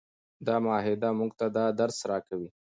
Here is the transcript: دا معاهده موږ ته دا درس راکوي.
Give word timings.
دا 0.45 0.55
معاهده 0.65 1.09
موږ 1.19 1.31
ته 1.39 1.45
دا 1.57 1.65
درس 1.79 1.97
راکوي. 2.09 2.49